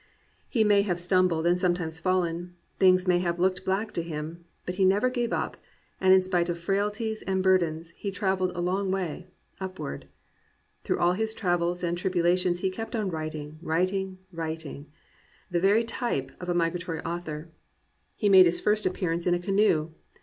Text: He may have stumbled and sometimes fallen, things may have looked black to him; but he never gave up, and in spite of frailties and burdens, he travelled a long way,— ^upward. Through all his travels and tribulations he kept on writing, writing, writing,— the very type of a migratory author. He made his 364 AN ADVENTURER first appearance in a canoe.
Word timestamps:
He 0.49 0.63
may 0.63 0.81
have 0.81 0.99
stumbled 0.99 1.45
and 1.45 1.59
sometimes 1.59 1.99
fallen, 1.99 2.55
things 2.79 3.07
may 3.07 3.19
have 3.19 3.37
looked 3.39 3.63
black 3.63 3.91
to 3.91 4.01
him; 4.01 4.45
but 4.65 4.73
he 4.81 4.83
never 4.83 5.11
gave 5.11 5.31
up, 5.31 5.57
and 5.99 6.11
in 6.11 6.23
spite 6.23 6.49
of 6.49 6.57
frailties 6.57 7.21
and 7.27 7.43
burdens, 7.43 7.91
he 7.91 8.09
travelled 8.09 8.51
a 8.55 8.61
long 8.61 8.89
way,— 8.89 9.27
^upward. 9.61 10.05
Through 10.83 10.97
all 10.97 11.13
his 11.13 11.35
travels 11.35 11.83
and 11.83 11.95
tribulations 11.99 12.61
he 12.61 12.71
kept 12.71 12.95
on 12.95 13.11
writing, 13.11 13.59
writing, 13.61 14.17
writing,— 14.31 14.87
the 15.51 15.59
very 15.59 15.83
type 15.83 16.31
of 16.39 16.49
a 16.49 16.55
migratory 16.55 17.01
author. 17.01 17.49
He 18.15 18.27
made 18.27 18.47
his 18.47 18.59
364 18.59 18.59
AN 18.59 18.71
ADVENTURER 18.71 18.71
first 18.71 18.85
appearance 18.87 19.27
in 19.27 19.33
a 19.35 19.37
canoe. 19.37 19.91